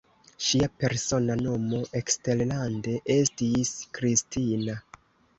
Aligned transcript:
Ŝia 0.43 0.67
persona 0.83 1.33
nomo 1.41 1.81
eksterlande 1.99 2.95
estis 3.17 3.69
Kristina. 3.99 4.79